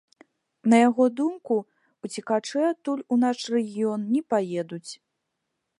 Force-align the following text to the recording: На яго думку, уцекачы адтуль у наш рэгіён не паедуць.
На 0.71 0.77
яго 0.89 1.05
думку, 1.19 1.57
уцекачы 2.07 2.59
адтуль 2.71 3.05
у 3.15 3.19
наш 3.27 3.39
рэгіён 3.57 4.01
не 4.17 4.21
паедуць. 4.35 4.89